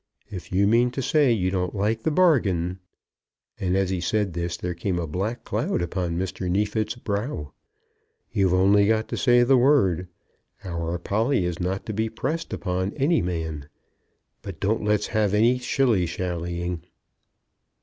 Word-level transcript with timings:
If 0.31 0.51
you 0.51 0.65
mean 0.65 0.89
to 0.97 1.01
say 1.03 1.31
you 1.31 1.51
don't 1.51 1.75
like 1.75 2.01
the 2.01 2.09
bargain," 2.09 2.79
and 3.59 3.77
as 3.77 3.91
he 3.91 4.01
said 4.01 4.33
this 4.33 4.57
there 4.57 4.73
came 4.73 4.97
a 4.97 5.05
black 5.05 5.43
cloud 5.43 5.79
upon 5.79 6.17
Mr. 6.17 6.49
Neefit's 6.49 6.95
brow, 6.95 7.53
"you've 8.31 8.51
only 8.51 8.87
got 8.87 9.07
to 9.09 9.15
say 9.17 9.43
the 9.43 9.57
word. 9.57 10.07
Our 10.63 10.97
Polly 10.97 11.45
is 11.45 11.59
not 11.59 11.85
to 11.85 11.93
be 11.93 12.09
pressed 12.09 12.51
upon 12.51 12.93
any 12.93 13.21
man. 13.21 13.69
But 14.41 14.59
don't 14.59 14.83
let's 14.83 15.05
have 15.13 15.35
any 15.35 15.59
shilly 15.59 16.07
shallying." 16.07 16.81